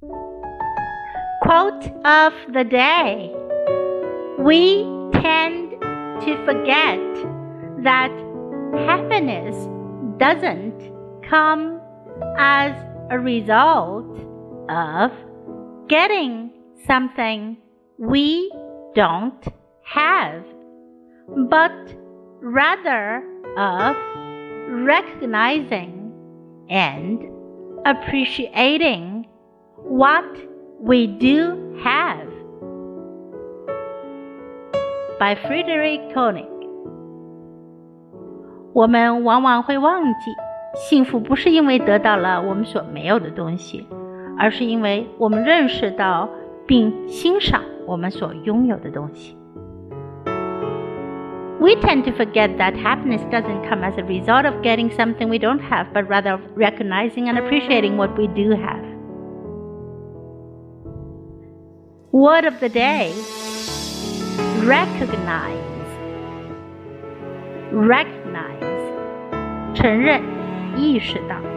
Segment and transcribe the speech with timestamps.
[0.00, 3.34] Quote of the day.
[4.38, 7.00] We tend to forget
[7.82, 8.12] that
[8.86, 9.56] happiness
[10.18, 10.92] doesn't
[11.28, 11.80] come
[12.38, 12.72] as
[13.10, 14.06] a result
[14.68, 15.10] of
[15.88, 16.52] getting
[16.86, 17.56] something
[17.98, 18.52] we
[18.94, 19.44] don't
[19.82, 20.44] have,
[21.48, 21.72] but
[22.40, 23.24] rather
[23.56, 23.96] of
[24.86, 26.12] recognizing
[26.70, 27.24] and
[27.84, 29.17] appreciating
[29.83, 30.25] what
[30.79, 32.27] we do have.
[35.19, 36.49] By Frederick Koenig。
[38.73, 40.31] 我们往往会忘记，
[40.75, 43.85] 幸福不是因为得到了我们所没有的东西，
[44.37, 46.27] 而是因为我们认识到
[46.65, 49.37] 并欣赏我们所拥有的东西。
[51.59, 55.61] We tend to forget that happiness doesn't come as a result of getting something we don't
[55.61, 58.86] have, but rather of recognizing and appreciating what we do have.
[62.11, 63.11] Word of the day
[64.65, 65.57] recognize.
[67.71, 68.63] Recognize.
[69.73, 70.21] 承认、
[70.77, 71.56] 意识到。